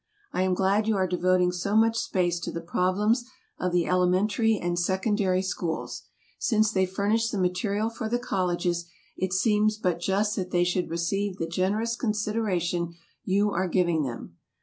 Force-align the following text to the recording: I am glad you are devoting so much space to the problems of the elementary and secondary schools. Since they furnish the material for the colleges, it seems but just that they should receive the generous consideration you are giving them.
I 0.33 0.41
am 0.41 0.55
glad 0.55 0.87
you 0.87 0.95
are 0.95 1.05
devoting 1.05 1.51
so 1.51 1.75
much 1.75 1.95
space 1.95 2.39
to 2.39 2.51
the 2.51 2.59
problems 2.59 3.23
of 3.59 3.71
the 3.71 3.85
elementary 3.85 4.57
and 4.57 4.79
secondary 4.79 5.43
schools. 5.43 6.01
Since 6.39 6.71
they 6.71 6.87
furnish 6.87 7.29
the 7.29 7.37
material 7.37 7.91
for 7.91 8.09
the 8.09 8.17
colleges, 8.17 8.85
it 9.15 9.31
seems 9.31 9.77
but 9.77 9.99
just 9.99 10.35
that 10.37 10.49
they 10.49 10.63
should 10.63 10.89
receive 10.89 11.37
the 11.37 11.45
generous 11.45 11.95
consideration 11.95 12.95
you 13.25 13.51
are 13.51 13.67
giving 13.67 14.01
them. 14.01 14.37